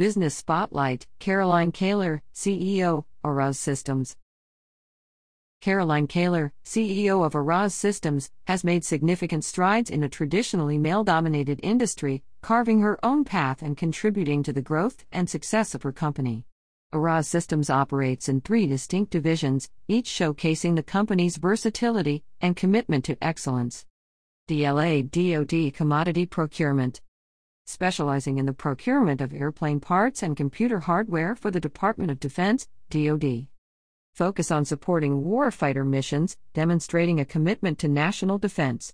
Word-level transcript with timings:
Business 0.00 0.34
Spotlight 0.34 1.06
Caroline 1.18 1.72
Caylor, 1.72 2.22
CEO, 2.34 3.04
Araz 3.22 3.56
Systems. 3.56 4.16
Caroline 5.60 6.06
Caylor, 6.06 6.54
CEO 6.64 7.22
of 7.22 7.34
Araz 7.34 7.72
Systems, 7.72 8.30
has 8.46 8.64
made 8.64 8.82
significant 8.82 9.44
strides 9.44 9.90
in 9.90 10.02
a 10.02 10.08
traditionally 10.08 10.78
male 10.78 11.04
dominated 11.04 11.60
industry, 11.62 12.22
carving 12.40 12.80
her 12.80 12.98
own 13.04 13.24
path 13.24 13.60
and 13.60 13.76
contributing 13.76 14.42
to 14.42 14.54
the 14.54 14.62
growth 14.62 15.04
and 15.12 15.28
success 15.28 15.74
of 15.74 15.82
her 15.82 15.92
company. 15.92 16.46
Araz 16.94 17.26
Systems 17.26 17.68
operates 17.68 18.26
in 18.26 18.40
three 18.40 18.66
distinct 18.66 19.12
divisions, 19.12 19.68
each 19.86 20.08
showcasing 20.08 20.76
the 20.76 20.82
company's 20.82 21.36
versatility 21.36 22.24
and 22.40 22.56
commitment 22.56 23.04
to 23.04 23.22
excellence. 23.22 23.84
DLA 24.48 25.02
DoD 25.02 25.74
Commodity 25.74 26.24
Procurement 26.24 27.02
specializing 27.70 28.38
in 28.38 28.46
the 28.46 28.52
procurement 28.52 29.20
of 29.20 29.32
airplane 29.32 29.80
parts 29.80 30.22
and 30.22 30.36
computer 30.36 30.80
hardware 30.80 31.36
for 31.36 31.50
the 31.50 31.60
Department 31.60 32.10
of 32.10 32.18
Defense, 32.18 32.68
DoD. 32.90 33.46
Focus 34.12 34.50
on 34.50 34.64
supporting 34.64 35.22
warfighter 35.22 35.86
missions, 35.86 36.36
demonstrating 36.52 37.20
a 37.20 37.24
commitment 37.24 37.78
to 37.78 37.88
national 37.88 38.38
defense. 38.38 38.92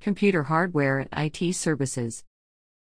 Computer 0.00 0.44
hardware 0.44 0.98
and 0.98 1.08
IT 1.16 1.54
services. 1.54 2.22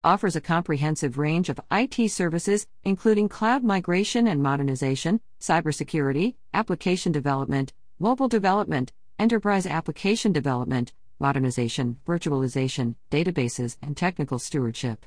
Offers 0.03 0.35
a 0.35 0.41
comprehensive 0.41 1.17
range 1.17 1.49
of 1.49 1.61
IT 1.71 2.11
services, 2.11 2.67
including 2.83 3.29
cloud 3.29 3.63
migration 3.63 4.27
and 4.27 4.43
modernization, 4.43 5.21
cybersecurity, 5.41 6.35
application 6.53 7.13
development, 7.13 7.73
mobile 7.99 8.29
development, 8.29 8.93
enterprise 9.19 9.67
application 9.67 10.33
development, 10.33 10.93
modernization, 11.21 11.99
virtualization, 12.07 12.97
databases, 13.11 13.77
and 13.81 13.97
technical 13.97 14.39
stewardship 14.39 15.07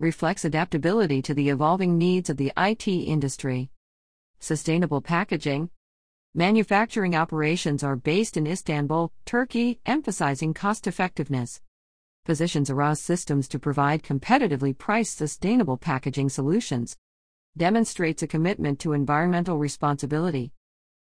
reflects 0.00 0.44
adaptability 0.44 1.22
to 1.22 1.34
the 1.34 1.48
evolving 1.48 1.96
needs 1.96 2.28
of 2.28 2.36
the 2.36 2.52
IT 2.56 2.88
industry. 2.88 3.70
Sustainable 4.40 5.00
packaging. 5.00 5.70
Manufacturing 6.34 7.14
operations 7.14 7.84
are 7.84 7.94
based 7.94 8.36
in 8.36 8.46
Istanbul, 8.46 9.12
Turkey, 9.24 9.78
emphasizing 9.86 10.52
cost 10.52 10.88
effectiveness. 10.88 11.60
Positions 12.24 12.70
Araz 12.70 12.98
Systems 12.98 13.46
to 13.48 13.58
provide 13.58 14.02
competitively 14.02 14.76
priced 14.76 15.16
sustainable 15.16 15.76
packaging 15.76 16.28
solutions. 16.28 16.96
Demonstrates 17.56 18.22
a 18.22 18.26
commitment 18.26 18.80
to 18.80 18.94
environmental 18.94 19.58
responsibility. 19.58 20.52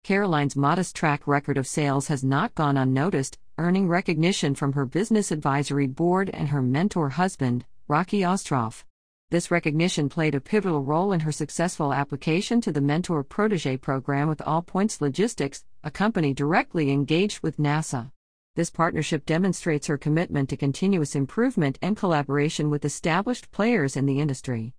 Caroline's 0.04 0.58
modest 0.58 0.94
track 0.94 1.26
record 1.26 1.58
of 1.58 1.66
sales 1.66 2.08
has 2.08 2.22
not 2.22 2.54
gone 2.56 2.76
unnoticed, 2.76 3.38
earning 3.58 3.88
recognition 3.88 4.54
from 4.54 4.74
her 4.74 4.86
business 4.86 5.32
advisory 5.32 5.88
board 5.88 6.30
and 6.32 6.50
her 6.50 6.62
mentor 6.62 7.10
husband, 7.10 7.64
Rocky 7.90 8.26
Ostrov. 8.26 8.86
This 9.30 9.52
recognition 9.52 10.08
played 10.08 10.36
a 10.36 10.40
pivotal 10.40 10.84
role 10.84 11.12
in 11.12 11.20
her 11.20 11.34
successful 11.34 11.92
application 11.92 12.62
to 12.62 12.72
the 12.72 12.80
Mentor 12.80 13.26
Protege 13.26 13.76
program 13.76 14.30
with 14.30 14.42
All 14.44 14.62
Points 14.62 15.02
Logistics, 15.02 15.66
a 15.84 15.92
company 15.92 16.34
directly 16.34 16.92
engaged 16.92 17.44
with 17.44 17.58
NASA. 17.58 18.10
This 18.56 18.70
partnership 18.70 19.26
demonstrates 19.26 19.88
her 19.88 19.98
commitment 19.98 20.48
to 20.50 20.56
continuous 20.56 21.14
improvement 21.14 21.78
and 21.82 21.98
collaboration 21.98 22.70
with 22.70 22.86
established 22.86 23.52
players 23.52 23.98
in 23.98 24.06
the 24.06 24.22
industry. 24.22 24.74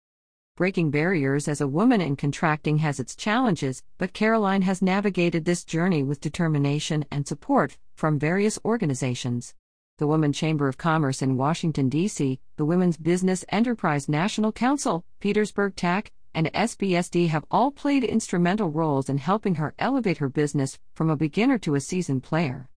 Breaking 0.56 0.91
barriers 0.91 1.46
as 1.46 1.61
a 1.61 1.68
woman 1.68 2.00
in 2.00 2.16
contracting 2.16 2.78
has 2.78 2.98
its 2.98 3.14
challenges, 3.14 3.83
but 3.98 4.14
Caroline 4.14 4.62
has 4.62 4.80
navigated 4.80 5.44
this 5.44 5.62
journey 5.62 6.02
with 6.02 6.22
determination 6.22 7.05
and 7.11 7.28
support 7.28 7.77
from 7.96 8.18
various 8.18 8.58
organizations 8.64 9.55
the 9.96 10.06
Woman 10.08 10.32
Chamber 10.32 10.66
of 10.66 10.76
Commerce 10.76 11.22
in 11.22 11.36
Washington, 11.36 11.88
D.C., 11.88 12.40
the 12.56 12.64
Women's 12.64 12.96
Business 12.96 13.44
Enterprise 13.50 14.08
National 14.08 14.50
Council, 14.50 15.04
Petersburg 15.20 15.76
TAC, 15.76 16.10
and 16.34 16.52
SBSD 16.52 17.28
have 17.28 17.44
all 17.48 17.70
played 17.70 18.02
instrumental 18.02 18.68
roles 18.68 19.08
in 19.08 19.18
helping 19.18 19.54
her 19.54 19.72
elevate 19.78 20.18
her 20.18 20.28
business 20.28 20.80
from 20.94 21.10
a 21.10 21.16
beginner 21.16 21.58
to 21.58 21.76
a 21.76 21.80
seasoned 21.80 22.24
player. 22.24 22.68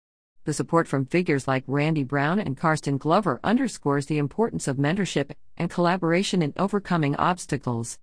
The 0.45 0.53
support 0.53 0.87
from 0.87 1.07
figures 1.07 1.49
like 1.49 1.65
Randy 1.67 2.05
Brown 2.05 2.39
and 2.39 2.55
Karsten 2.55 2.99
Glover 2.99 3.41
underscores 3.43 4.05
the 4.07 4.19
importance 4.19 4.69
of 4.69 4.77
mentorship 4.77 5.31
and 5.57 5.71
collaboration 5.71 6.43
in 6.43 6.53
overcoming 6.59 7.17
obstacles. 7.17 7.99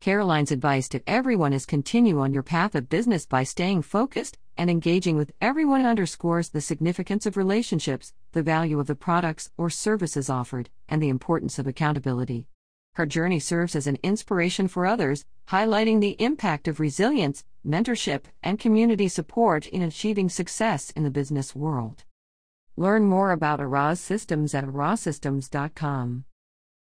Caroline's 0.00 0.50
advice 0.50 0.88
to 0.88 1.02
everyone 1.06 1.52
is 1.52 1.66
continue 1.66 2.20
on 2.20 2.32
your 2.32 2.42
path 2.42 2.74
of 2.74 2.88
business 2.88 3.26
by 3.26 3.42
staying 3.42 3.82
focused 3.82 4.38
and 4.56 4.70
engaging 4.70 5.16
with 5.16 5.32
everyone 5.40 5.84
underscores 5.84 6.48
the 6.48 6.60
significance 6.60 7.26
of 7.26 7.36
relationships, 7.36 8.12
the 8.32 8.42
value 8.42 8.80
of 8.80 8.86
the 8.86 8.94
products 8.94 9.50
or 9.56 9.70
services 9.70 10.30
offered, 10.30 10.70
and 10.88 11.02
the 11.02 11.08
importance 11.08 11.58
of 11.58 11.66
accountability. 11.66 12.46
Her 12.94 13.06
journey 13.06 13.40
serves 13.40 13.76
as 13.76 13.86
an 13.86 13.98
inspiration 14.02 14.68
for 14.68 14.86
others, 14.86 15.24
highlighting 15.48 16.00
the 16.00 16.16
impact 16.20 16.66
of 16.66 16.80
resilience, 16.80 17.44
mentorship, 17.66 18.24
and 18.42 18.58
community 18.58 19.08
support 19.08 19.66
in 19.66 19.82
achieving 19.82 20.28
success 20.28 20.90
in 20.90 21.02
the 21.02 21.10
business 21.10 21.54
world. 21.54 22.04
Learn 22.76 23.04
more 23.04 23.32
about 23.32 23.60
Araz 23.60 23.98
Systems 23.98 24.54
at 24.54 24.64
arazsystems.com. 24.64 26.24